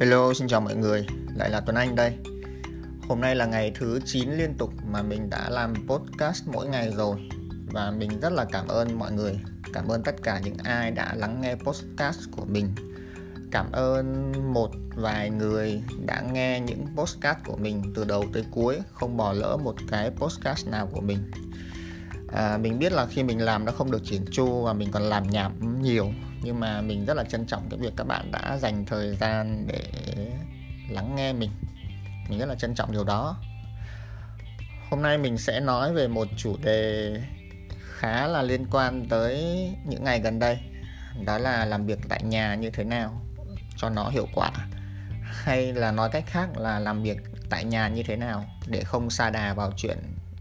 [0.00, 2.12] Hello, xin chào mọi người, lại là Tuấn Anh đây.
[3.08, 6.92] Hôm nay là ngày thứ 9 liên tục mà mình đã làm podcast mỗi ngày
[6.96, 7.16] rồi.
[7.72, 9.40] Và mình rất là cảm ơn mọi người.
[9.72, 12.74] Cảm ơn tất cả những ai đã lắng nghe podcast của mình.
[13.50, 18.78] Cảm ơn một vài người đã nghe những podcast của mình từ đầu tới cuối
[18.92, 21.18] Không bỏ lỡ một cái podcast nào của mình.
[22.32, 25.02] À, Mình biết là khi mình làm nó không được chỉn chu và mình còn
[25.02, 26.12] làm nhảm nhiều
[26.46, 29.66] nhưng mà mình rất là trân trọng cái việc các bạn đã dành thời gian
[29.66, 29.82] để
[30.90, 31.50] lắng nghe mình.
[32.28, 33.36] Mình rất là trân trọng điều đó.
[34.90, 37.12] Hôm nay mình sẽ nói về một chủ đề
[37.80, 39.44] khá là liên quan tới
[39.86, 40.58] những ngày gần đây,
[41.24, 43.20] đó là làm việc tại nhà như thế nào
[43.76, 44.50] cho nó hiệu quả,
[45.22, 47.18] hay là nói cách khác là làm việc
[47.50, 49.98] tại nhà như thế nào để không xa đà vào chuyện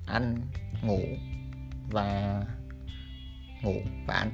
[0.08, 0.42] ăn,
[0.82, 1.00] ngủ
[1.92, 2.42] và
[3.62, 3.76] ngủ
[4.08, 4.32] và ăn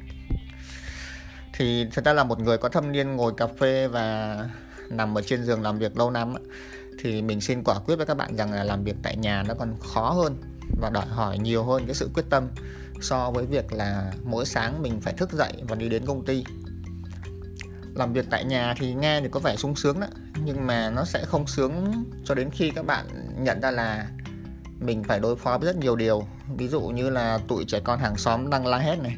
[1.54, 4.38] thì thật ra là một người có thâm niên ngồi cà phê và
[4.90, 6.34] nằm ở trên giường làm việc lâu năm
[7.00, 9.54] thì mình xin quả quyết với các bạn rằng là làm việc tại nhà nó
[9.54, 10.36] còn khó hơn
[10.82, 12.48] và đòi hỏi nhiều hơn cái sự quyết tâm
[13.02, 16.44] so với việc là mỗi sáng mình phải thức dậy và đi đến công ty.
[17.96, 20.08] Làm việc tại nhà thì nghe thì có vẻ sung sướng đó,
[20.44, 23.06] nhưng mà nó sẽ không sướng cho đến khi các bạn
[23.40, 24.08] nhận ra là
[24.80, 26.28] mình phải đối phó với rất nhiều điều.
[26.58, 29.18] Ví dụ như là tụi trẻ con hàng xóm đang la hét này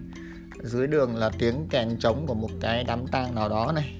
[0.63, 3.95] dưới đường là tiếng kèn trống của một cái đám tang nào đó này.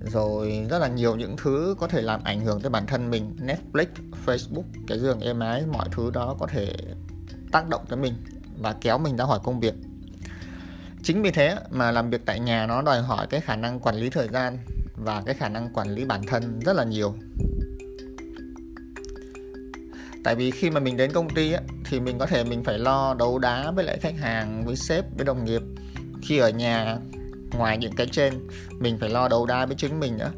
[0.00, 3.36] Rồi rất là nhiều những thứ có thể làm ảnh hưởng tới bản thân mình.
[3.46, 3.86] Netflix,
[4.26, 6.76] Facebook, cái giường êm ái mọi thứ đó có thể
[7.52, 8.14] tác động tới mình
[8.60, 9.74] và kéo mình ra khỏi công việc.
[11.02, 13.96] Chính vì thế mà làm việc tại nhà nó đòi hỏi cái khả năng quản
[13.96, 14.58] lý thời gian
[14.96, 17.14] và cái khả năng quản lý bản thân rất là nhiều.
[20.24, 22.78] Tại vì khi mà mình đến công ty á, thì mình có thể mình phải
[22.78, 25.62] lo đấu đá với lại khách hàng với sếp với đồng nghiệp.
[26.22, 26.96] Khi ở nhà
[27.56, 28.34] ngoài những cái trên
[28.78, 30.30] mình phải lo đấu đá với chính mình nữa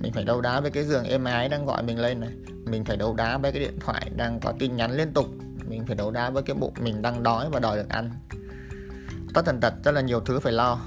[0.00, 2.30] mình phải đấu đá với cái giường êm ái đang gọi mình lên này.
[2.64, 5.26] Mình phải đấu đá với cái điện thoại đang có tin nhắn liên tục.
[5.68, 8.10] Mình phải đấu đá với cái bụng mình đang đói và đòi được ăn.
[9.34, 10.80] Tất tần tật rất là nhiều thứ phải lo.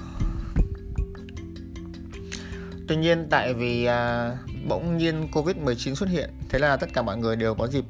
[2.88, 4.30] Tuy nhiên tại vì à,
[4.68, 7.84] bỗng nhiên covid 19 xuất hiện thế là tất cả mọi người đều có dịp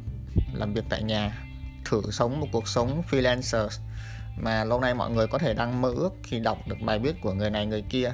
[0.55, 1.52] làm việc tại nhà
[1.93, 3.69] thử sống một cuộc sống freelancer
[4.37, 7.15] mà lâu nay mọi người có thể đang mơ ước khi đọc được bài viết
[7.23, 8.13] của người này người kia.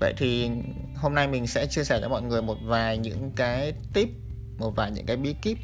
[0.00, 0.50] Vậy thì
[0.96, 4.08] hôm nay mình sẽ chia sẻ cho mọi người một vài những cái tip
[4.58, 5.58] một vài những cái bí kíp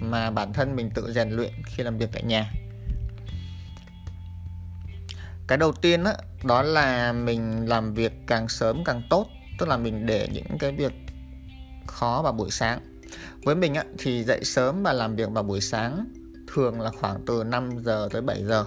[0.00, 2.52] mà bản thân mình tự rèn luyện khi làm việc tại nhà.
[5.48, 6.12] Cái đầu tiên đó,
[6.44, 9.26] đó là mình làm việc càng sớm càng tốt
[9.58, 10.92] tức là mình để những cái việc
[11.86, 13.00] khó vào buổi sáng.
[13.44, 16.21] Với mình á, thì dậy sớm và làm việc vào buổi sáng
[16.54, 18.64] thường là khoảng từ 5 giờ tới 7 giờ.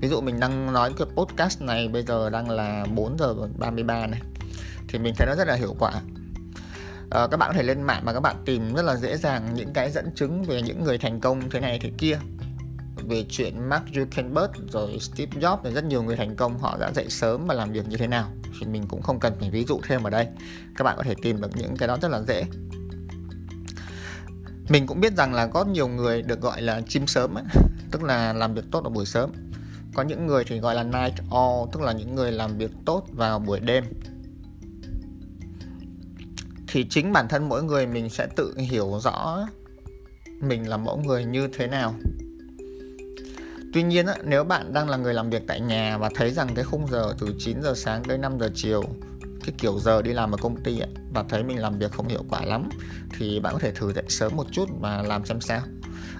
[0.00, 4.06] Ví dụ mình đang nói cái podcast này bây giờ đang là 4 giờ 33
[4.06, 4.20] này
[4.88, 5.92] thì mình thấy nó rất là hiệu quả.
[7.10, 9.54] À, các bạn có thể lên mạng mà các bạn tìm rất là dễ dàng
[9.54, 12.18] những cái dẫn chứng về những người thành công thế này thế kia.
[13.08, 16.92] Về chuyện Mark Zuckerberg rồi Steve Jobs rồi rất nhiều người thành công họ đã
[16.94, 18.28] dậy sớm và làm việc như thế nào
[18.60, 20.26] thì mình cũng không cần phải ví dụ thêm ở đây.
[20.76, 22.44] Các bạn có thể tìm được những cái đó rất là dễ
[24.68, 27.44] mình cũng biết rằng là có nhiều người được gọi là chim sớm ấy,
[27.90, 29.30] tức là làm việc tốt vào buổi sớm.
[29.94, 33.06] Có những người thì gọi là night owl tức là những người làm việc tốt
[33.12, 33.84] vào buổi đêm.
[36.68, 39.46] Thì chính bản thân mỗi người mình sẽ tự hiểu rõ
[40.40, 41.94] mình là mẫu người như thế nào.
[43.72, 46.64] Tuy nhiên nếu bạn đang là người làm việc tại nhà và thấy rằng cái
[46.64, 48.82] khung giờ từ 9 giờ sáng tới 5 giờ chiều
[49.44, 52.08] cái kiểu giờ đi làm ở công ty ấy, và thấy mình làm việc không
[52.08, 52.68] hiệu quả lắm
[53.18, 55.60] thì bạn có thể thử dậy sớm một chút và làm xem sao.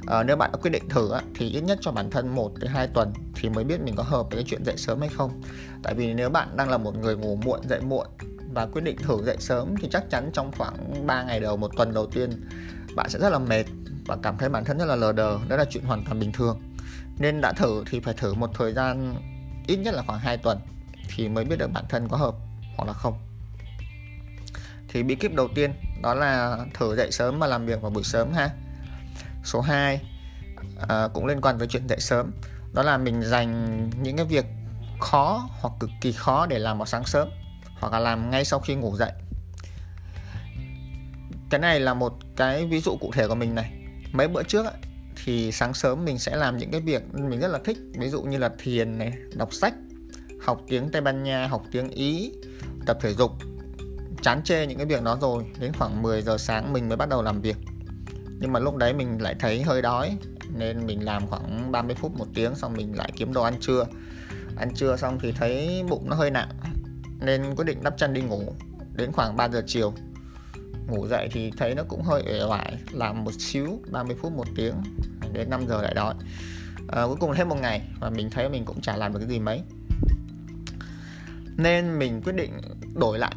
[0.07, 2.53] À, nếu bạn đã quyết định thử ấy, thì ít nhất cho bản thân 1
[2.61, 5.09] tới 2 tuần thì mới biết mình có hợp với cái chuyện dậy sớm hay
[5.09, 5.43] không.
[5.83, 8.07] Tại vì nếu bạn đang là một người ngủ muộn dậy muộn
[8.55, 11.71] và quyết định thử dậy sớm thì chắc chắn trong khoảng 3 ngày đầu một
[11.77, 12.31] tuần đầu tiên
[12.97, 13.65] bạn sẽ rất là mệt
[14.07, 16.33] và cảm thấy bản thân rất là lờ đờ đó là chuyện hoàn toàn bình
[16.33, 16.61] thường.
[17.19, 19.15] Nên đã thử thì phải thử một thời gian
[19.67, 20.59] ít nhất là khoảng 2 tuần
[21.17, 22.35] thì mới biết được bản thân có hợp
[22.79, 23.19] hoặc là không.
[24.89, 25.73] Thì bí kíp đầu tiên
[26.03, 28.51] đó là thử dậy sớm và làm việc vào buổi sớm ha.
[29.45, 30.01] Số 2
[30.89, 32.31] à, cũng liên quan với chuyện dậy sớm.
[32.73, 34.45] Đó là mình dành những cái việc
[35.01, 37.29] khó hoặc cực kỳ khó để làm vào sáng sớm
[37.81, 39.13] hoặc là làm ngay sau khi ngủ dậy.
[41.51, 43.73] Cái này là một cái ví dụ cụ thể của mình này.
[44.13, 44.67] Mấy bữa trước
[45.25, 47.79] thì sáng sớm mình sẽ làm những cái việc mình rất là thích.
[47.99, 49.75] Ví dụ như là thiền này đọc sách
[50.41, 52.33] học tiếng tây ban nha học tiếng ý
[52.87, 53.33] tập thể dục
[54.23, 55.45] chán chê những cái việc đó rồi.
[55.61, 57.57] Đến khoảng 10 giờ sáng mình mới bắt đầu làm việc.
[58.41, 60.17] Nhưng mà lúc đấy mình lại thấy hơi đói
[60.55, 63.87] nên mình làm khoảng 30 phút một tiếng xong mình lại kiếm đồ ăn trưa.
[64.57, 66.49] Ăn trưa xong thì thấy bụng nó hơi nặng
[67.21, 68.53] nên quyết định đắp chân đi ngủ.
[68.95, 69.93] Đến khoảng 3 giờ chiều
[70.87, 74.47] ngủ dậy thì thấy nó cũng hơi uể oải làm một xíu 30 phút một
[74.57, 74.75] tiếng
[75.33, 76.15] đến 5 giờ lại đói.
[76.89, 79.29] À, cuối cùng hết một ngày và mình thấy mình cũng chả làm được cái
[79.29, 79.63] gì mấy
[81.59, 82.53] nên mình quyết định
[82.95, 83.35] đổi lại.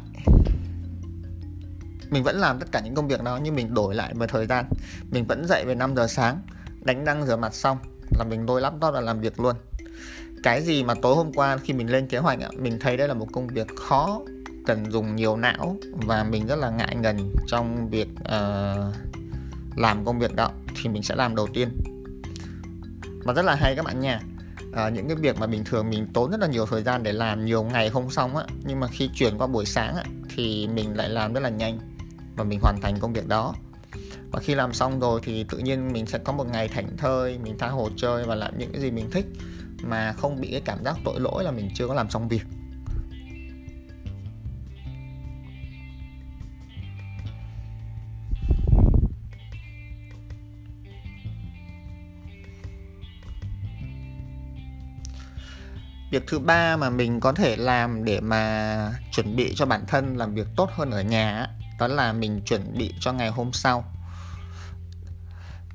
[2.10, 4.46] Mình vẫn làm tất cả những công việc đó nhưng mình đổi lại về thời
[4.46, 4.64] gian.
[5.10, 6.42] Mình vẫn dậy về 5 giờ sáng
[6.80, 7.78] đánh răng rửa mặt xong
[8.18, 9.56] là mình lôi laptop và làm việc luôn.
[10.42, 13.14] Cái gì mà tối hôm qua khi mình lên kế hoạch mình thấy đây là
[13.14, 14.20] một công việc khó
[14.66, 18.94] cần dùng nhiều não và mình rất là ngại ngần trong việc uh,
[19.76, 20.50] làm công việc đó
[20.82, 21.68] thì mình sẽ làm đầu tiên.
[23.24, 24.20] Và rất là hay các bạn nha
[24.72, 27.12] à, những cái việc mà bình thường mình tốn rất là nhiều thời gian để
[27.12, 30.04] làm nhiều ngày không xong á nhưng mà khi chuyển qua buổi sáng á,
[30.36, 31.78] thì mình lại làm rất là nhanh
[32.36, 33.54] và mình hoàn thành công việc đó.
[34.30, 37.38] Và khi làm xong rồi thì tự nhiên mình sẽ có một ngày thảnh thơi
[37.38, 39.26] mình tha hồ chơi và làm những cái gì mình thích
[39.82, 42.42] mà không bị cái cảm giác tội lỗi là mình chưa có làm xong việc.
[56.12, 60.16] Việc thứ ba mà mình có thể làm để mà chuẩn bị cho bản thân
[60.16, 61.46] làm việc tốt hơn ở nhà
[61.78, 63.84] đó là mình chuẩn bị cho ngày hôm sau.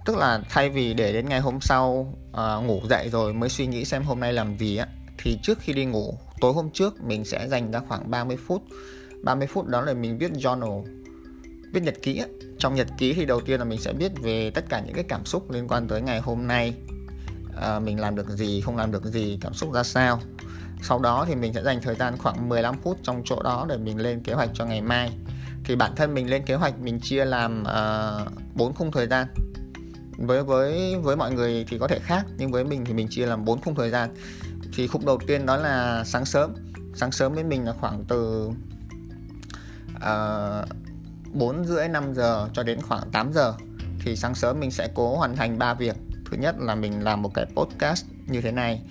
[0.06, 3.68] Tức là thay vì để đến ngày hôm sau à, ngủ dậy rồi mới suy
[3.68, 4.88] nghĩ xem hôm nay làm gì á
[5.18, 8.62] thì trước khi đi ngủ tối hôm trước mình sẽ dành ra khoảng 30 phút.
[9.24, 10.84] 30 phút đó là mình viết journal
[11.74, 12.25] viết nhật ký á.
[12.60, 15.04] trong nhật ký thì đầu tiên là mình sẽ viết về tất cả những cái
[15.04, 16.74] cảm xúc liên quan tới ngày hôm nay
[17.62, 20.19] à, mình làm được gì không làm được gì cảm xúc ra sao.
[20.81, 23.77] Sau đó thì mình sẽ dành thời gian khoảng 15 phút trong chỗ đó để
[23.77, 25.12] mình lên kế hoạch cho ngày mai.
[25.63, 28.12] Thì bản thân mình lên kế hoạch mình chia làm à,
[28.56, 29.27] bốn uh, khung thời gian.
[30.18, 33.25] Với với với mọi người thì có thể khác nhưng với mình thì mình chia
[33.25, 34.15] làm bốn khung thời gian.
[34.75, 36.53] Thì khung đầu tiên đó là sáng sớm.
[36.95, 38.50] Sáng sớm với mình là khoảng từ
[40.01, 43.53] à, uh, 4 rưỡi 5 giờ cho đến khoảng 8 giờ.
[44.01, 45.95] Thì sáng sớm mình sẽ cố hoàn thành ba việc
[46.31, 48.81] thứ nhất là mình làm một cái podcast như thế này.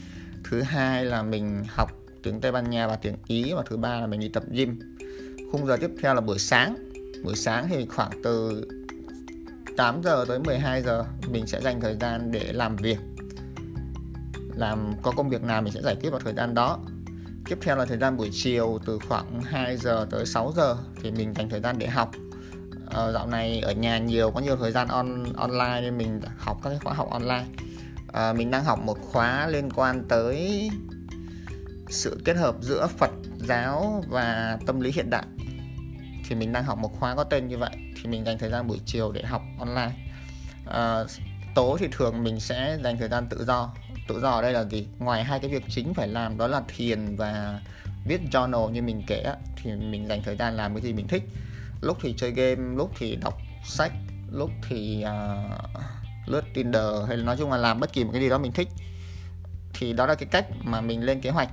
[0.45, 1.91] Thứ hai là mình học
[2.23, 3.53] tiếng Tây Ban Nha và tiếng Ý.
[3.53, 4.97] Và thứ ba là mình đi tập gym.
[5.53, 6.77] Khung giờ tiếp theo là buổi sáng.
[7.25, 8.65] Buổi sáng thì khoảng từ
[9.77, 12.99] 8 giờ tới 12 giờ mình sẽ dành thời gian để làm việc.
[14.55, 16.79] Làm có công việc nào mình sẽ giải quyết vào thời gian đó.
[17.49, 21.11] Tiếp theo là thời gian buổi chiều từ khoảng 2 giờ tới 6 giờ thì
[21.11, 22.11] mình dành thời gian để học
[22.91, 26.59] à, dạo này ở nhà nhiều có nhiều thời gian on online nên mình học
[26.63, 27.45] các cái khóa học online.
[28.13, 30.71] À, mình đang học một khóa liên quan tới
[31.89, 35.25] sự kết hợp giữa Phật giáo và tâm lý hiện đại.
[36.29, 38.69] Thì mình đang học một khóa có tên như vậy thì mình dành thời gian
[38.69, 39.93] buổi chiều để học online.
[40.67, 41.05] À,
[41.55, 43.75] tối thì thường mình sẽ dành thời gian tự do.
[44.09, 44.89] Tự do ở đây là gì?
[44.99, 47.61] Ngoài hai cái việc chính phải làm đó là thiền và
[48.05, 51.23] viết journal như mình kể thì mình dành thời gian làm cái gì mình thích
[51.81, 53.93] lúc thì chơi game lúc thì đọc sách
[54.33, 55.71] lúc thì uh,
[56.27, 58.53] lướt Tinder hay là nói chung là làm bất kỳ một cái gì đó mình
[58.53, 58.69] thích.
[59.75, 61.49] Thì đó là cái cách mà mình lên kế hoạch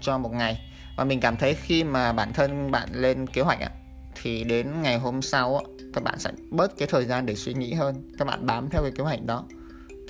[0.00, 0.60] cho một ngày.
[0.96, 3.58] Và mình cảm thấy khi mà bản thân bạn lên kế hoạch
[4.22, 5.62] thì đến ngày hôm sau
[5.94, 8.82] các bạn sẽ bớt cái thời gian để suy nghĩ hơn các bạn bám theo
[8.82, 9.44] cái kế hoạch đó.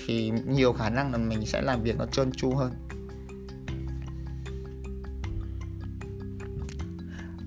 [0.06, 2.72] Thì nhiều khả năng là mình sẽ làm việc nó trơn tru hơn.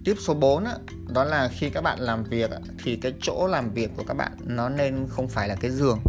[0.07, 0.75] Tip số 4 á,
[1.13, 2.49] đó là khi các bạn làm việc
[2.83, 5.99] thì cái chỗ làm việc của các bạn nó nên không phải là cái giường.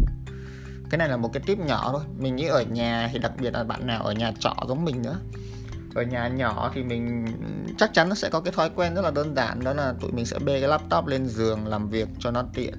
[0.89, 2.01] Cái này là một cái tip nhỏ thôi.
[2.17, 5.01] Mình nghĩ ở nhà thì đặc biệt là bạn nào ở nhà trọ giống mình
[5.01, 5.19] nữa.
[5.95, 7.25] Ở nhà nhỏ thì mình
[7.77, 10.11] chắc chắn nó sẽ có cái thói quen rất là đơn giản đó là tụi
[10.11, 12.73] mình sẽ bê cái laptop lên giường làm việc cho nó tiện.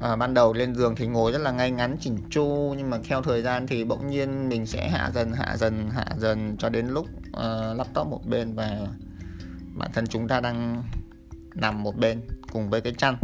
[0.00, 2.98] À, ban đầu lên giường thì ngồi rất là ngay ngắn chỉnh chu nhưng mà
[3.04, 6.68] theo thời gian thì bỗng nhiên mình sẽ hạ dần hạ dần hạ dần cho
[6.68, 8.86] đến lúc uh, laptop một bên và
[9.80, 10.82] bản thân chúng ta đang
[11.54, 12.20] nằm một bên
[12.52, 13.16] cùng với cái chăn.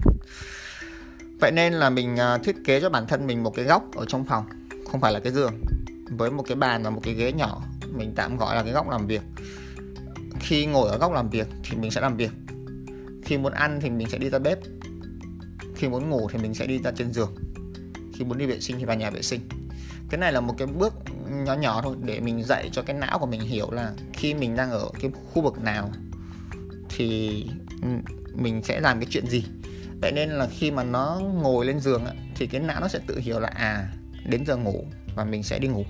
[1.41, 4.05] Vậy nên là mình à, thiết kế cho bản thân mình một cái góc ở
[4.09, 4.47] trong phòng,
[4.91, 5.55] không phải là cái giường.
[6.11, 8.89] Với một cái bàn và một cái ghế nhỏ, mình tạm gọi là cái góc
[8.89, 9.23] làm việc.
[10.41, 12.31] Khi ngồi ở góc làm việc thì mình sẽ làm việc.
[13.25, 14.59] Khi muốn ăn thì mình sẽ đi ra bếp.
[15.75, 17.35] Khi muốn ngủ thì mình sẽ đi ra trên giường.
[18.15, 19.41] Khi muốn đi vệ sinh thì vào nhà vệ sinh.
[20.11, 20.95] Cái này là một cái bước
[21.29, 24.57] nhỏ nhỏ thôi để mình dạy cho cái não của mình hiểu là khi mình
[24.57, 25.91] đang ở cái khu vực nào
[26.97, 27.47] thì
[28.35, 29.45] mình sẽ làm cái chuyện gì?
[30.01, 32.05] Vậy nên là khi mà nó ngồi lên giường
[32.37, 33.93] thì cái não nó sẽ tự hiểu là à
[34.27, 34.85] đến giờ ngủ
[35.15, 35.85] và mình sẽ đi ngủ.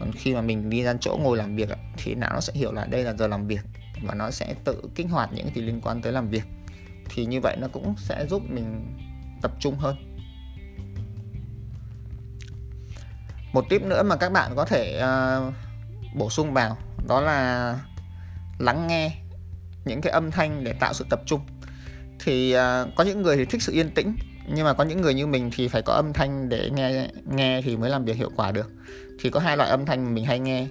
[0.00, 2.72] Còn khi mà mình đi ra chỗ ngồi làm việc thì não nó sẽ hiểu
[2.72, 3.60] là đây là giờ làm việc
[4.02, 6.44] và nó sẽ tự kích hoạt những gì liên quan tới làm việc.
[7.10, 8.96] Thì như vậy nó cũng sẽ giúp mình
[9.42, 9.96] tập trung hơn.
[13.52, 15.54] Một tip nữa mà các bạn có thể uh,
[16.16, 16.76] bổ sung vào
[17.08, 17.78] đó là
[18.58, 19.25] lắng nghe
[19.86, 21.40] những cái âm thanh để tạo sự tập trung.
[22.24, 24.16] Thì à, có những người thì thích sự yên tĩnh
[24.48, 27.62] nhưng mà có những người như mình thì phải có âm thanh để nghe nghe
[27.62, 28.72] thì mới làm việc hiệu quả được.
[29.20, 30.66] Thì có hai loại âm thanh mà mình hay nghe.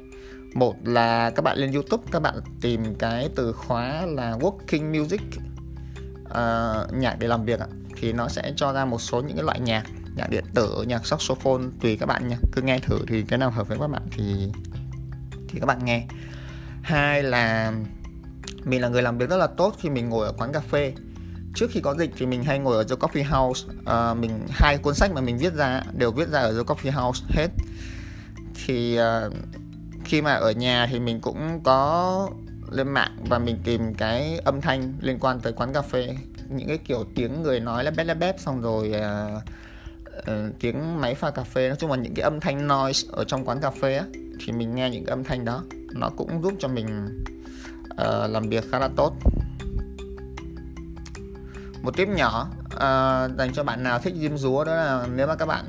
[0.54, 5.22] Một là các bạn lên youtube các bạn tìm cái từ khóa là working music
[6.24, 7.68] uh, nhạc để làm việc ạ.
[8.00, 9.84] Thì nó sẽ cho ra một số những cái loại nhạc
[10.16, 12.38] nhạc điện tử nhạc saxophone tùy các bạn nha.
[12.52, 14.52] Cứ nghe thử thì cái nào hợp với các bạn thì
[15.50, 16.06] thì các bạn nghe.
[16.82, 17.74] Hai là
[18.66, 20.94] mình là người làm việc rất là tốt khi mình ngồi ở quán cà phê.
[21.56, 23.68] Trước khi có dịch thì mình hay ngồi ở The Coffee House.
[23.86, 27.04] À, mình hai cuốn sách mà mình viết ra đều viết ra ở The Coffee
[27.04, 27.48] House hết.
[28.66, 29.22] Thì à,
[30.06, 32.30] khi mà ở nhà thì mình cũng có
[32.72, 36.16] lên mạng và mình tìm cái âm thanh liên quan tới quán cà phê.
[36.50, 39.42] Những cái kiểu tiếng người nói là bét là bét xong rồi à,
[40.18, 41.68] uh, tiếng máy pha cà phê.
[41.68, 44.06] Nói chung là những cái âm thanh noise ở trong quán cà phê á
[44.46, 46.88] thì mình nghe những cái âm thanh đó nó cũng giúp cho mình
[48.02, 49.14] uh, làm việc khá là tốt.
[51.82, 55.36] Một tip nhỏ uh, dành cho bạn nào thích diêm rúa đó là nếu mà
[55.36, 55.66] các bạn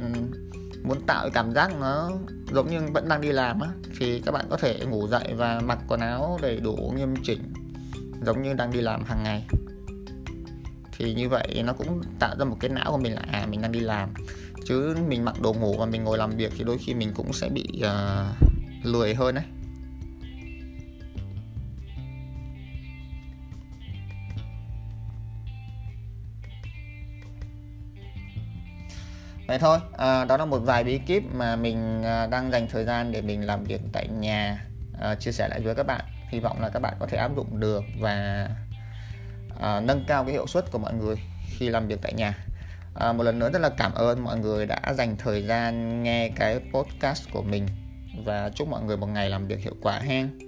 [0.83, 2.11] muốn tạo cảm giác nó
[2.53, 3.69] giống như vẫn đang đi làm á
[3.99, 7.53] thì các bạn có thể ngủ dậy và mặc quần áo đầy đủ nghiêm chỉnh
[8.23, 9.47] giống như đang đi làm hàng ngày.
[10.99, 13.63] Thì như vậy nó cũng tạo ra một cái não của mình là à mình
[13.63, 14.09] đang đi làm.
[14.65, 17.33] Chứ mình mặc đồ ngủ và mình ngồi làm việc thì đôi khi mình cũng
[17.33, 19.45] sẽ bị uh, lười hơn đấy
[29.47, 32.85] vậy thôi à, đó là một vài bí kíp mà mình à, đang dành thời
[32.85, 34.65] gian để mình làm việc tại nhà
[35.01, 36.05] à, chia sẻ lại với các bạn.
[36.29, 38.49] Hy vọng là các bạn có thể áp dụng được và
[39.61, 41.17] à, nâng cao cái hiệu suất của mọi người
[41.59, 42.35] khi làm việc tại nhà.
[42.95, 46.29] À, một lần nữa rất là cảm ơn mọi người đã dành thời gian nghe
[46.29, 47.67] cái podcast của mình
[48.25, 50.46] và chúc mọi người một ngày làm việc hiệu quả hang